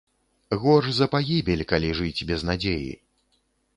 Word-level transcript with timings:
Горш 0.61 0.87
за 0.99 1.07
пагібель, 1.15 1.63
калі 1.73 1.93
жыць 1.99 2.25
без 2.33 2.47
надзеі! 2.51 2.89